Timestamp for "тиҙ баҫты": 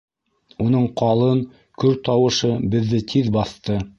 3.15-3.81